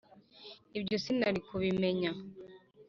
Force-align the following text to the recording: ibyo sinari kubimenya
ibyo 0.77 0.95
sinari 1.03 1.39
kubimenya 1.47 2.11